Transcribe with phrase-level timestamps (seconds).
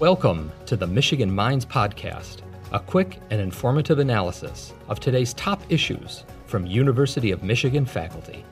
[0.00, 6.22] Welcome to the Michigan Minds Podcast, a quick and informative analysis of today's top issues
[6.46, 8.44] from University of Michigan faculty.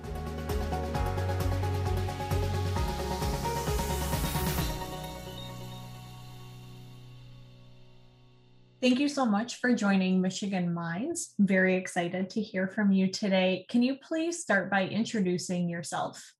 [8.80, 11.32] Thank you so much for joining Michigan Minds.
[11.38, 13.66] Very excited to hear from you today.
[13.68, 16.32] Can you please start by introducing yourself?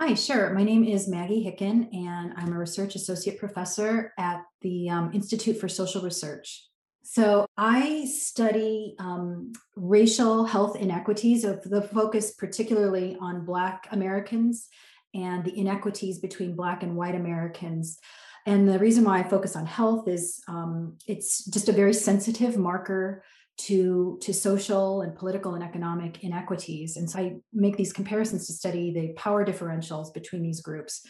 [0.00, 0.52] Hi, sure.
[0.52, 5.58] My name is Maggie Hicken, and I'm a research associate professor at the um, Institute
[5.58, 6.66] for Social Research.
[7.04, 14.68] So I study um, racial health inequities, of the focus particularly on Black Americans
[15.14, 17.98] and the inequities between Black and white Americans.
[18.44, 22.56] And the reason why I focus on health is um, it's just a very sensitive
[22.56, 23.22] marker
[23.58, 26.96] to to social and political and economic inequities.
[26.96, 31.02] And so i make these comparisons to study the power differentials between these groups.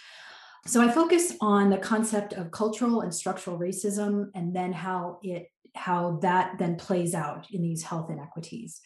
[0.67, 5.49] So i focus on the concept of cultural and structural racism and then how it
[5.75, 8.81] how that then plays out in these health inequities.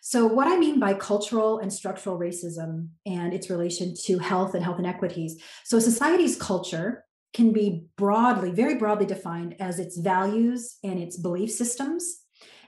[0.00, 4.62] So what i mean by cultural and structural racism and its relation to health and
[4.62, 5.42] health inequities.
[5.64, 11.16] So a society's culture can be broadly very broadly defined as its values and its
[11.16, 12.22] belief systems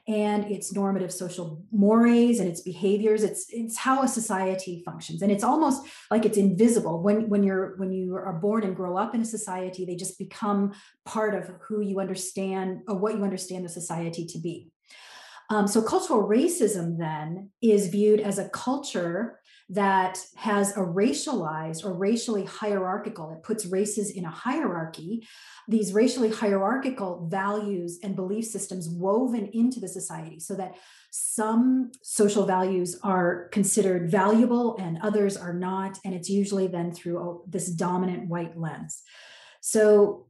[0.08, 3.22] and its normative social mores and its behaviors.
[3.22, 5.20] It's it's how a society functions.
[5.20, 7.02] And it's almost like it's invisible.
[7.02, 10.18] When when you're when you are born and grow up in a society they just
[10.18, 10.72] become
[11.04, 14.70] part of who you understand or what you understand the society to be.
[15.50, 19.37] Um, so cultural racism then is viewed as a culture
[19.70, 25.26] that has a racialized or racially hierarchical, it puts races in a hierarchy,
[25.66, 30.74] these racially hierarchical values and belief systems woven into the society so that
[31.10, 35.98] some social values are considered valuable and others are not.
[36.02, 39.02] And it's usually then through this dominant white lens.
[39.60, 40.28] So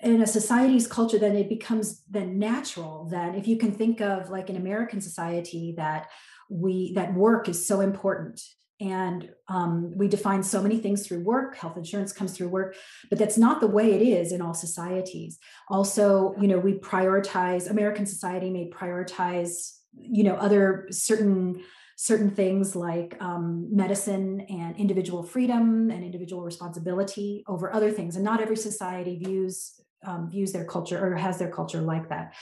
[0.00, 4.30] in a society's culture, then it becomes then natural that if you can think of
[4.30, 6.08] like an American society that
[6.50, 8.40] we that work is so important.
[8.80, 11.56] And um, we define so many things through work.
[11.56, 12.74] Health insurance comes through work
[13.08, 15.38] but that's not the way it is in all societies.
[15.68, 21.62] Also you know we prioritize american society may prioritize you know other certain
[21.96, 28.16] certain things like um, medicine and individual freedom and individual responsibility over other things.
[28.16, 32.34] And not every society views um, views their culture or has their culture like that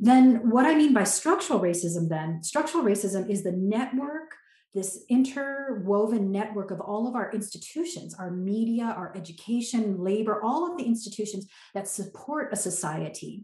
[0.00, 4.34] then what i mean by structural racism then structural racism is the network
[4.72, 10.78] this interwoven network of all of our institutions, our media, our education, labor, all of
[10.78, 13.42] the institutions that support a society.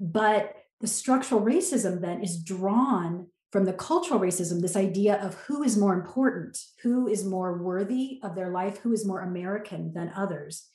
[0.00, 5.62] But the structural racism then is drawn from the cultural racism, this idea of who
[5.62, 10.12] is more important, who is more worthy of their life, who is more American than
[10.16, 10.68] others.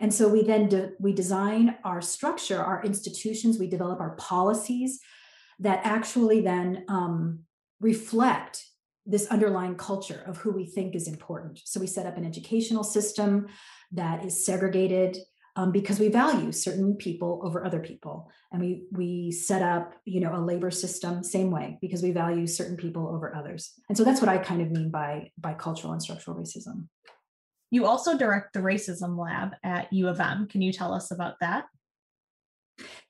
[0.00, 5.00] And so we then de- we design our structure, our institutions, we develop our policies
[5.58, 7.40] that actually then um,
[7.80, 8.64] reflect
[9.06, 11.60] this underlying culture of who we think is important.
[11.64, 13.46] So we set up an educational system
[13.92, 15.18] that is segregated
[15.56, 20.20] um, because we value certain people over other people, and we we set up you
[20.20, 23.72] know a labor system same way because we value certain people over others.
[23.88, 26.86] And so that's what I kind of mean by by cultural and structural racism.
[27.70, 30.48] You also direct the Racism Lab at U of M.
[30.48, 31.66] Can you tell us about that?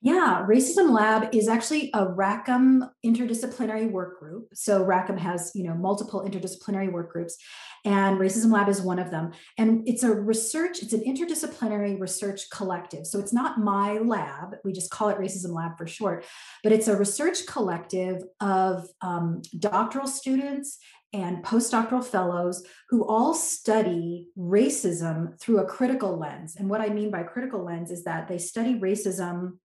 [0.01, 4.49] Yeah, Racism Lab is actually a Rackham interdisciplinary work group.
[4.53, 7.37] So Rackham has, you know, multiple interdisciplinary work groups
[7.85, 9.31] and Racism Lab is one of them.
[9.57, 13.07] And it's a research, it's an interdisciplinary research collective.
[13.07, 16.25] So it's not my lab, we just call it Racism Lab for short,
[16.63, 20.77] but it's a research collective of um, doctoral students
[21.13, 26.55] and postdoctoral fellows who all study racism through a critical lens.
[26.55, 29.57] And what I mean by critical lens is that they study racism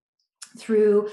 [0.58, 1.08] through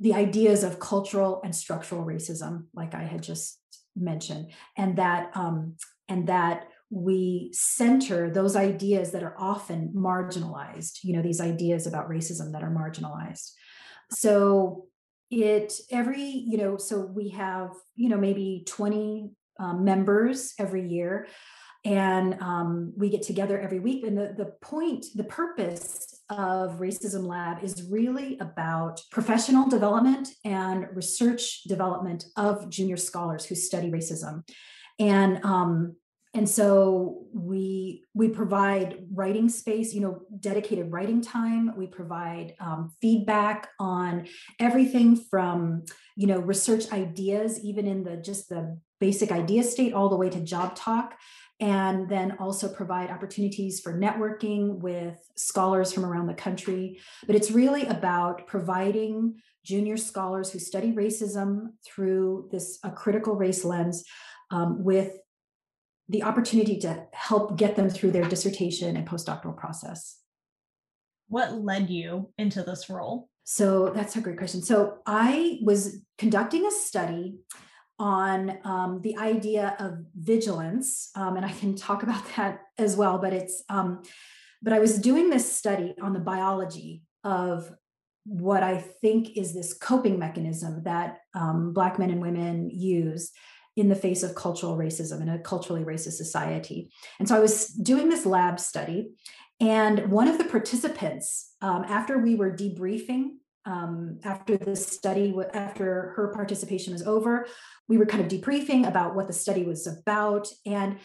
[0.00, 3.58] the ideas of cultural and structural racism, like I had just
[3.96, 5.74] mentioned, and that um,
[6.08, 11.00] and that we center those ideas that are often marginalized.
[11.02, 13.50] You know, these ideas about racism that are marginalized.
[14.12, 14.86] So
[15.30, 21.26] it every you know so we have you know maybe 20 um, members every year.
[21.84, 24.04] And um, we get together every week.
[24.04, 30.86] And the, the point the purpose of racism lab is really about professional development and
[30.92, 34.42] research development of junior scholars who study racism.
[34.98, 35.96] And um,
[36.34, 41.72] and so we we provide writing space you know dedicated writing time.
[41.76, 44.26] We provide um, feedback on
[44.60, 45.84] everything from
[46.16, 50.30] you know research ideas even in the just the basic idea state all the way
[50.30, 51.14] to job talk
[51.60, 57.00] and then also provide opportunities for networking with scholars from around the country.
[57.26, 63.64] But it's really about providing junior scholars who study racism through this a critical race
[63.64, 64.04] lens
[64.50, 65.18] um, with
[66.08, 70.18] the opportunity to help get them through their dissertation and postdoctoral process.
[71.26, 73.28] What led you into this role?
[73.44, 74.62] So that's a great question.
[74.62, 77.36] So I was conducting a study
[77.98, 83.18] on um, the idea of vigilance, um, and I can talk about that as well.
[83.18, 84.02] But it's, um,
[84.62, 87.72] but I was doing this study on the biology of
[88.24, 93.32] what I think is this coping mechanism that um, Black men and women use
[93.76, 96.90] in the face of cultural racism in a culturally racist society.
[97.18, 99.12] And so I was doing this lab study,
[99.60, 103.37] and one of the participants, um, after we were debriefing,
[103.68, 107.46] um, after the study, after her participation was over,
[107.86, 110.48] we were kind of debriefing about what the study was about.
[110.64, 110.98] And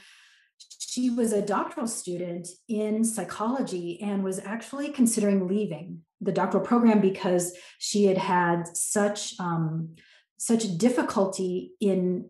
[0.80, 7.01] she was a doctoral student in psychology and was actually considering leaving the doctoral program
[7.01, 9.95] because she had had such um,
[10.38, 12.30] such difficulty in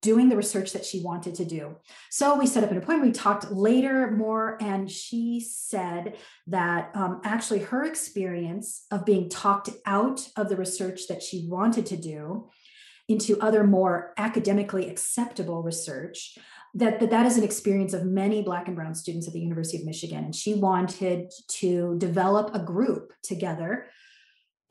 [0.00, 1.76] doing the research that she wanted to do.
[2.10, 3.12] So we set up an appointment.
[3.12, 6.16] We talked later more, and she said
[6.48, 11.86] that um, actually her experience of being talked out of the research that she wanted
[11.86, 12.48] to do
[13.08, 16.38] into other more academically acceptable research
[16.74, 19.78] that, that that is an experience of many black and brown students at the university
[19.78, 23.86] of michigan and she wanted to develop a group together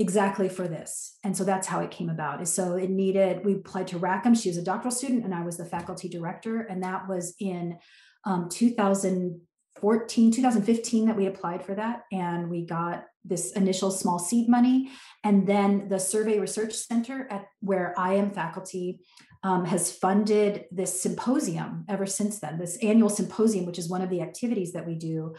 [0.02, 1.18] exactly for this.
[1.24, 2.46] And so that's how it came about.
[2.48, 4.34] So it needed, we applied to Rackham.
[4.34, 6.62] She was a doctoral student and I was the faculty director.
[6.62, 7.78] And that was in
[8.26, 12.02] um, 2014, 2015 that we applied for that.
[12.12, 14.90] And we got this initial small seed money.
[15.24, 19.02] And then the Survey Research Center at where I am faculty
[19.44, 24.10] um, has funded this symposium ever since then, this annual symposium, which is one of
[24.10, 25.36] the activities that we do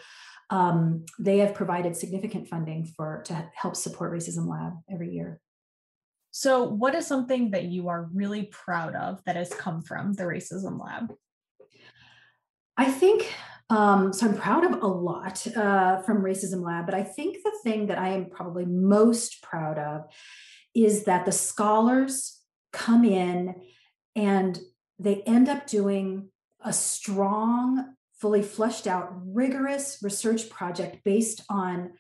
[0.53, 5.41] um, they have provided significant funding for to help support Racism Lab every year.
[6.31, 10.25] So, what is something that you are really proud of that has come from the
[10.25, 11.15] Racism Lab?
[12.77, 13.33] I think
[13.71, 14.27] um, so.
[14.27, 17.99] I'm proud of a lot uh, from Racism Lab, but I think the thing that
[17.99, 20.03] I am probably most proud of
[20.75, 22.41] is that the scholars
[22.75, 23.55] come in
[24.15, 24.59] and
[24.99, 26.29] they end up doing
[26.63, 31.91] a strong fully fleshed out, rigorous research project based on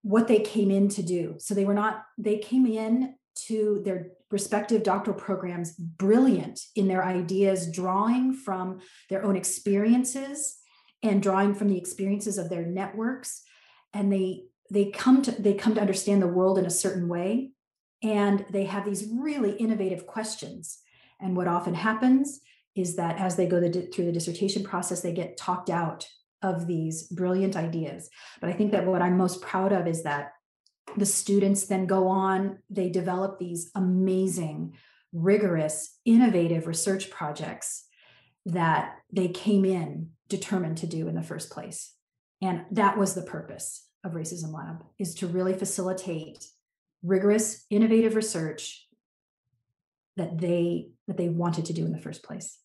[0.00, 1.34] what they came in to do.
[1.38, 3.16] So they were not, they came in
[3.48, 8.80] to their respective doctoral programs brilliant in their ideas, drawing from
[9.10, 10.56] their own experiences
[11.02, 13.42] and drawing from the experiences of their networks.
[13.92, 17.50] And they they come to they come to understand the world in a certain way
[18.02, 20.78] and they have these really innovative questions
[21.20, 22.40] and what often happens
[22.76, 26.06] is that as they go the, through the dissertation process, they get talked out
[26.42, 28.10] of these brilliant ideas.
[28.40, 30.32] But I think that what I'm most proud of is that
[30.96, 34.76] the students then go on, they develop these amazing,
[35.12, 37.84] rigorous, innovative research projects
[38.44, 41.94] that they came in determined to do in the first place.
[42.42, 46.46] And that was the purpose of Racism Lab is to really facilitate
[47.02, 48.86] rigorous, innovative research
[50.16, 52.58] that they that they wanted to do in the first place.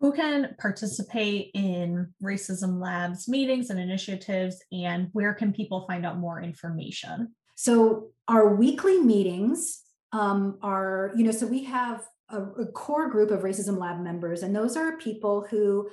[0.00, 6.18] Who can participate in Racism Labs meetings and initiatives, and where can people find out
[6.18, 7.34] more information?
[7.54, 13.30] So, our weekly meetings um, are, you know, so we have a, a, core group
[13.30, 15.90] of Racism Lab members, and those are people who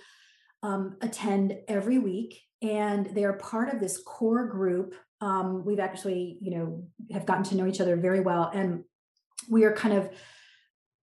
[0.63, 4.95] um, attend every week, and they are part of this core group.
[5.19, 8.85] Um, we've actually, you know, have gotten to know each other very well, and
[9.49, 10.09] we are kind of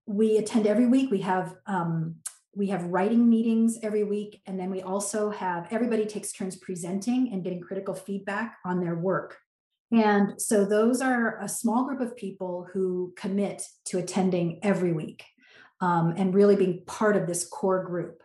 [0.07, 1.11] we attend every week.
[1.11, 2.15] We have um,
[2.55, 7.31] we have writing meetings every week and then we also have everybody takes turns presenting
[7.33, 9.37] and getting critical feedback on their work.
[9.91, 15.23] And so those are a small group of people who commit to attending every week
[15.81, 18.23] um, and really being part of this core group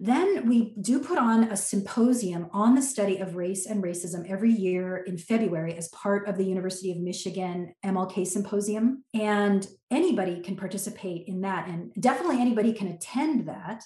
[0.00, 4.52] then we do put on a symposium on the study of race and racism every
[4.52, 9.04] year in February as part of the University of Michigan MLK Symposium.
[9.14, 11.68] And anybody can participate in that.
[11.68, 13.82] And definitely anybody can attend that.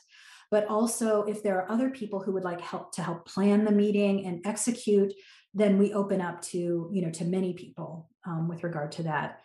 [0.50, 3.72] But also, if there are other people who would like help to help plan the
[3.72, 5.12] meeting and execute,
[5.52, 9.40] then we open up to you know to many people um, with regard to that.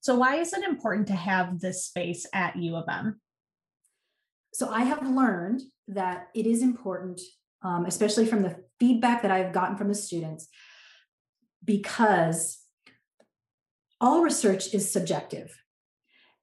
[0.00, 3.20] So, why is it important to have this space at U of M?
[4.52, 7.20] So I have learned that it is important,
[7.62, 10.48] um, especially from the feedback that I've gotten from the students,
[11.64, 12.58] because
[14.00, 15.56] all research is subjective.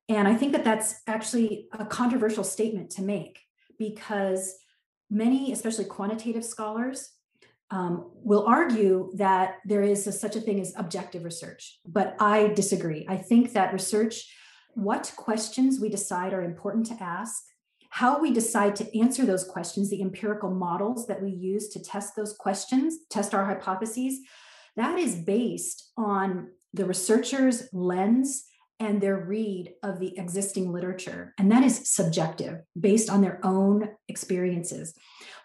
[0.09, 3.39] And I think that that's actually a controversial statement to make
[3.77, 4.55] because
[5.09, 7.09] many, especially quantitative scholars,
[7.71, 11.79] um, will argue that there is a, such a thing as objective research.
[11.85, 13.05] But I disagree.
[13.09, 14.33] I think that research,
[14.73, 17.43] what questions we decide are important to ask,
[17.89, 22.15] how we decide to answer those questions, the empirical models that we use to test
[22.15, 24.19] those questions, test our hypotheses,
[24.75, 28.45] that is based on the researcher's lens
[28.79, 31.33] and their read of the existing literature.
[31.39, 34.93] And that is subjective, based on their own experiences.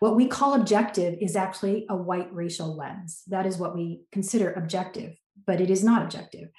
[0.00, 3.22] What we call objective is actually a white racial lens.
[3.28, 5.14] That is what we consider objective,
[5.46, 6.50] but it is not objective.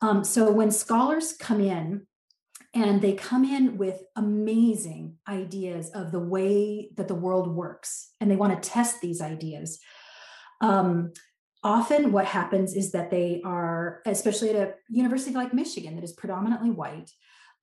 [0.00, 2.06] Um, so when scholars come in
[2.76, 8.30] and they come in with amazing ideas of the way that the world works, and
[8.30, 9.80] they want to test these ideas,
[10.60, 11.12] um,
[11.64, 16.12] often what happens is that they are, especially at a university like Michigan that is
[16.12, 17.10] predominantly white,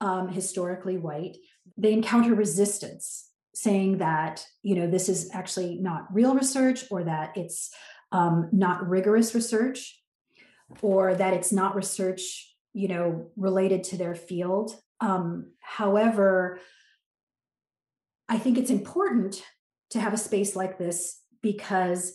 [0.02, 1.38] um, historically white,
[1.78, 7.38] they encounter resistance saying that you know this is actually not real research or that
[7.38, 7.70] it's
[8.12, 10.02] um, not rigorous research
[10.82, 16.60] or that it's not research you know related to their field um, however
[18.30, 19.44] i think it's important
[19.90, 22.14] to have a space like this because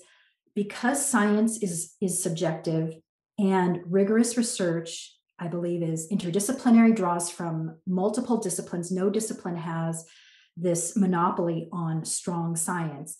[0.54, 2.94] because science is is subjective
[3.38, 8.90] and rigorous research i believe is interdisciplinary draws from multiple disciplines.
[8.90, 10.04] No discipline has
[10.56, 13.16] this monopoly on strong science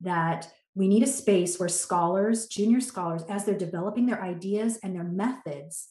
[0.00, 4.94] that we need a space where scholars junior scholars as they're developing their ideas and
[4.94, 5.88] their methods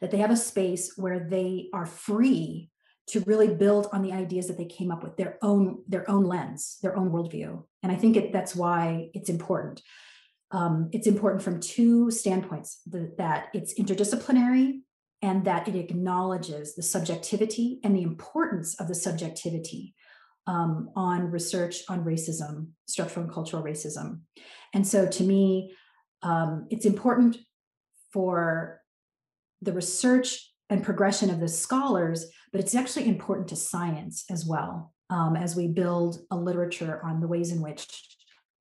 [0.00, 2.70] that they have a space where they are free
[3.06, 6.24] to really build on the ideas that they came up with their own their own
[6.24, 9.82] lens their own worldview and i think it, that's why it's important
[10.50, 14.80] um, it's important from two standpoints the, that it's interdisciplinary
[15.24, 19.94] and that it acknowledges the subjectivity and the importance of the subjectivity
[20.46, 24.20] um, on research on racism, structural and cultural racism.
[24.74, 25.74] And so to me,
[26.22, 27.38] um, it's important
[28.12, 28.80] for
[29.64, 34.92] the research and progression of the scholars, but it's actually important to science as well
[35.10, 37.86] um, as we build a literature on the ways in which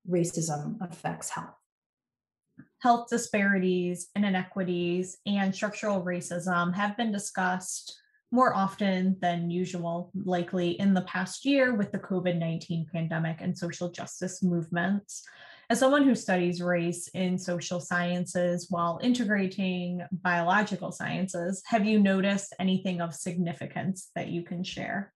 [0.10, 1.56] racism affects health
[2.84, 7.98] health disparities and inequities and structural racism have been discussed
[8.30, 13.58] more often than usual, likely in the past year with the COVID 19 pandemic and
[13.58, 15.24] social justice movements.
[15.74, 22.54] As someone who studies race in social sciences while integrating biological sciences, have you noticed
[22.60, 25.12] anything of significance that you can share?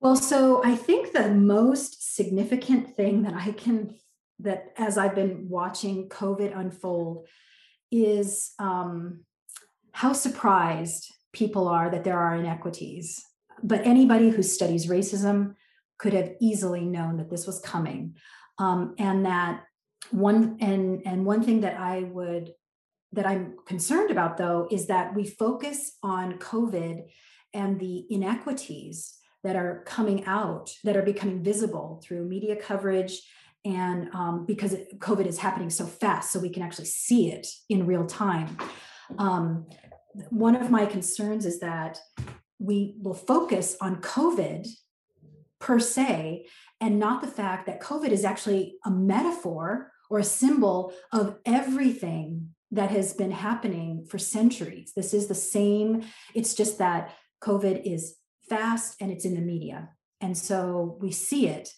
[0.00, 3.94] Well, so I think the most significant thing that I can
[4.40, 7.28] that as I've been watching COVID unfold
[7.92, 9.20] is um,
[9.92, 13.24] how surprised people are that there are inequities.
[13.62, 15.54] But anybody who studies racism
[15.98, 18.16] could have easily known that this was coming,
[18.58, 19.64] um, and that
[20.10, 22.52] one and and one thing that I would
[23.12, 27.04] that I'm concerned about though is that we focus on COVID
[27.52, 33.20] and the inequities that are coming out that are becoming visible through media coverage
[33.64, 37.86] and um, because COVID is happening so fast, so we can actually see it in
[37.86, 38.58] real time.
[39.18, 39.66] Um,
[40.30, 41.98] one of my concerns is that
[42.58, 44.68] we will focus on COVID
[45.60, 46.46] per se,
[46.84, 52.50] and not the fact that COVID is actually a metaphor or a symbol of everything
[52.70, 54.92] that has been happening for centuries.
[54.94, 58.16] This is the same, it's just that COVID is
[58.50, 59.88] fast and it's in the media.
[60.20, 61.72] And so we see it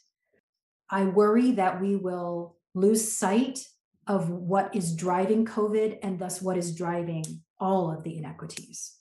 [0.90, 3.58] I worry that we will lose sight
[4.06, 7.24] of what is driving COVID and thus what is driving
[7.58, 8.94] all of the inequities.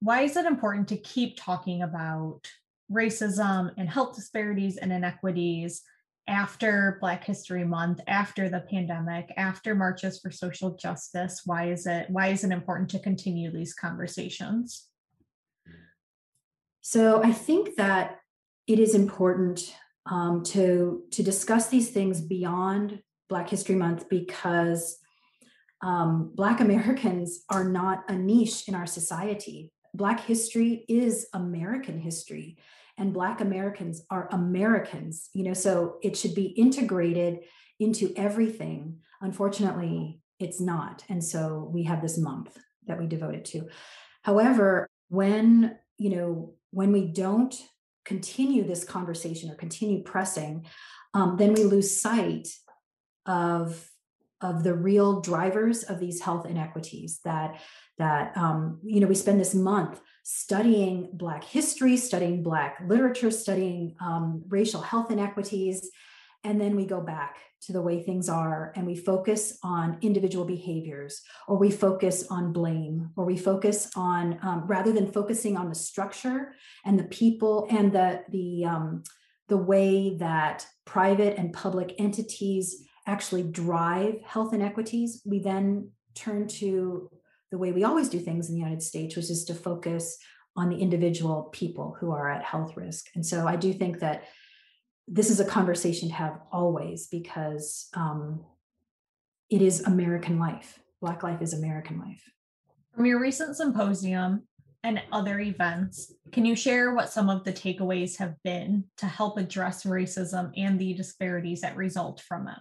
[0.00, 2.40] Why is it important to keep talking about
[2.90, 5.82] racism and health disparities and inequities
[6.26, 11.42] after Black History Month, after the pandemic, after marches for social justice?
[11.44, 14.86] Why is it why is it important to continue these conversations?
[16.82, 18.20] So I think that
[18.66, 19.74] it is important
[20.10, 24.98] um, to to discuss these things beyond Black History Month because
[25.82, 29.72] um, Black Americans are not a niche in our society.
[29.98, 32.56] Black history is American history,
[32.96, 35.28] and Black Americans are Americans.
[35.34, 37.40] You know, so it should be integrated
[37.80, 39.00] into everything.
[39.20, 43.68] Unfortunately, it's not, and so we have this month that we devote it to.
[44.22, 47.54] However, when you know when we don't
[48.04, 50.64] continue this conversation or continue pressing,
[51.12, 52.48] um, then we lose sight
[53.26, 53.90] of
[54.40, 57.60] of the real drivers of these health inequities that
[57.98, 63.94] that um, you know we spend this month studying black history studying black literature studying
[64.00, 65.90] um, racial health inequities.
[66.44, 70.44] And then we go back to the way things are and we focus on individual
[70.44, 75.68] behaviors or we focus on blame or we focus on um, rather than focusing on
[75.68, 76.52] the structure
[76.84, 79.02] and the people and the the um,
[79.48, 87.10] the way that private and public entities actually drive health inequities we then turn to
[87.50, 90.18] the way we always do things in the united states which is to focus
[90.56, 94.24] on the individual people who are at health risk and so i do think that
[95.10, 98.44] this is a conversation to have always because um,
[99.50, 100.78] it is American life.
[101.00, 102.22] Black life is American life.
[102.94, 104.42] From your recent symposium
[104.82, 109.38] and other events, can you share what some of the takeaways have been to help
[109.38, 112.58] address racism and the disparities that result from it?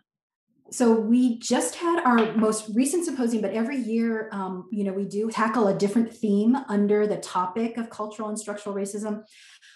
[0.70, 5.06] So we just had our most recent symposium, but every year, um, you know, we
[5.06, 9.24] do tackle a different theme under the topic of cultural and structural racism.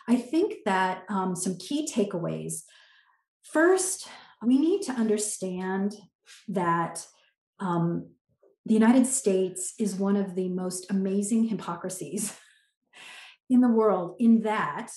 [0.09, 2.63] I think that um, some key takeaways.
[3.43, 4.07] First,
[4.45, 5.95] we need to understand
[6.49, 7.05] that
[7.59, 8.09] um,
[8.65, 12.35] the United States is one of the most amazing hypocrisies
[13.49, 14.15] in the world.
[14.19, 14.91] In that,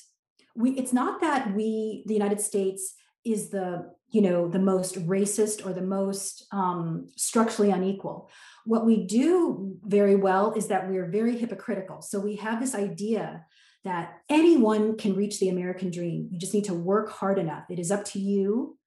[0.56, 5.66] we it's not that we, the United States, is the you know the most racist
[5.66, 8.30] or the most um, structurally unequal
[8.64, 13.44] what we do very well is that we're very hypocritical so we have this idea
[13.84, 16.28] that anyone can reach the American dream.
[16.30, 17.64] You just need to work hard enough.
[17.70, 18.78] It is up to you.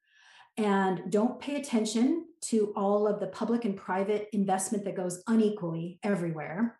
[0.57, 5.99] And don't pay attention to all of the public and private investment that goes unequally
[6.01, 6.79] everywhere.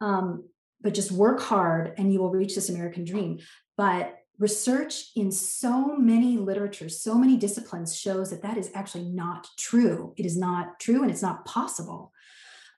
[0.00, 0.48] Um,
[0.80, 3.40] but just work hard and you will reach this American dream.
[3.76, 9.46] But research in so many literatures, so many disciplines shows that that is actually not
[9.58, 10.14] true.
[10.16, 12.10] It is not true and it's not possible.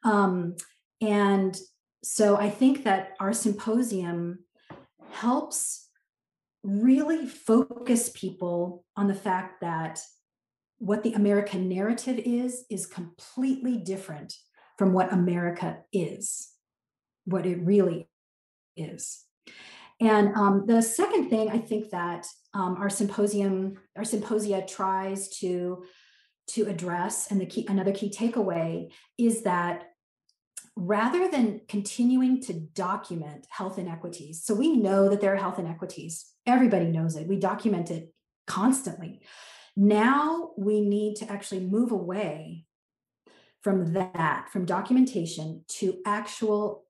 [0.05, 0.57] Um,
[1.01, 1.57] and
[2.03, 4.41] so I think that our symposium
[5.13, 5.89] helps
[6.65, 10.01] really focus people on the fact that
[10.79, 14.35] what the American narrative is, is completely different
[14.79, 16.49] from what America is,
[17.25, 18.09] what it really
[18.77, 19.25] is.
[20.03, 25.85] And um, the second thing I think that um, our symposium, our symposia tries to
[26.49, 29.85] to address, and the key another key takeaway is that
[30.75, 36.27] rather than continuing to document health inequities, so we know that there are health inequities,
[36.47, 38.13] everybody knows it, we document it
[38.49, 39.21] constantly.
[39.77, 42.67] Now we need to actually move away
[43.63, 46.85] from that, from documentation to actual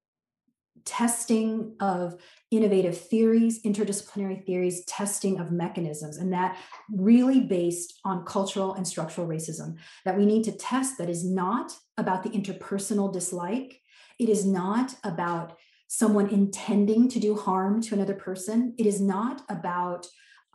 [0.85, 2.17] testing of
[2.51, 6.59] innovative theories, interdisciplinary theories, testing of mechanisms, and that
[6.91, 11.73] really based on cultural and structural racism that we need to test that is not
[11.97, 13.81] about the interpersonal dislike.
[14.19, 15.57] It is not about
[15.89, 18.75] someone intending to do harm to another person.
[18.79, 20.07] It is not about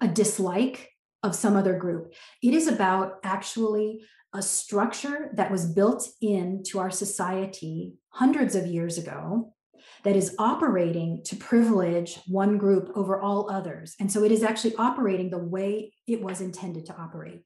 [0.01, 0.91] a dislike
[1.23, 2.13] of some other group.
[2.41, 4.01] It is about actually
[4.33, 9.53] a structure that was built into our society hundreds of years ago
[10.03, 13.95] that is operating to privilege one group over all others.
[13.99, 17.43] And so it is actually operating the way it was intended to operate.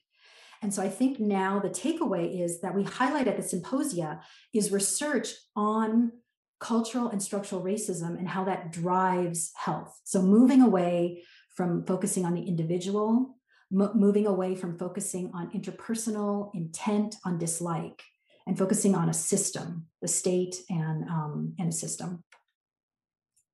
[0.61, 4.21] And so I think now the takeaway is that we highlight at the symposia
[4.53, 6.11] is research on
[6.59, 9.99] cultural and structural racism and how that drives health.
[10.03, 11.23] So moving away
[11.55, 13.35] from focusing on the individual,
[13.71, 18.03] moving away from focusing on interpersonal intent, on dislike,
[18.45, 22.23] and focusing on a system, the state and, um, and a system.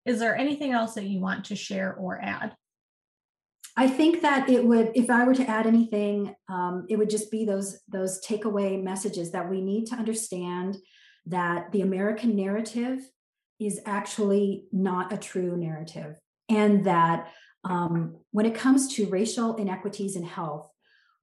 [0.08, 2.56] Is there anything else that you want to share or add?
[3.80, 7.30] I think that it would, if I were to add anything, um, it would just
[7.30, 10.78] be those those takeaway messages that we need to understand
[11.28, 13.00] that the American narrative
[13.60, 16.16] is actually not a true narrative,
[16.50, 17.32] and that
[17.64, 20.72] um, when it comes to racial inequities in health,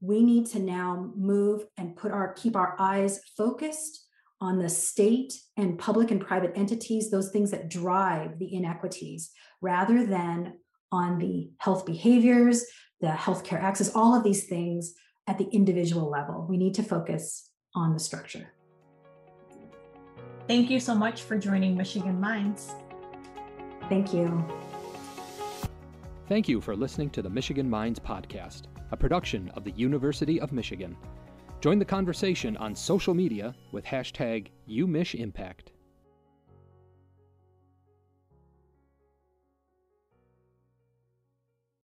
[0.01, 4.04] we need to now move and put our keep our eyes focused
[4.45, 9.31] on the state and public and private entities, those things that drive the inequities,
[9.63, 10.53] rather than
[10.93, 12.67] on the health behaviors,
[13.01, 14.93] the healthcare access, all of these things
[15.27, 16.47] at the individual level.
[16.47, 18.53] We need to focus on the structure.
[20.47, 22.75] Thank you so much for joining Michigan Minds.
[23.89, 24.45] Thank you.
[26.29, 30.53] Thank you for listening to the Michigan Minds podcast, a production of the University of
[30.53, 30.99] Michigan.
[31.65, 35.73] Join the conversation on social media with hashtag UMichImpact.